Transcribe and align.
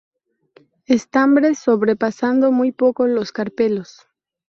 Estambres 0.87 1.59
sobrepasando 1.59 2.51
muy 2.51 2.71
poco 2.71 3.05
los 3.05 3.31
carpelos. 3.31 4.01